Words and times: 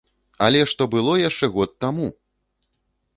Але 0.45 0.61
што 0.71 0.87
было 0.95 1.13
яшчэ 1.29 1.45
год 1.57 1.75
таму! 1.85 2.07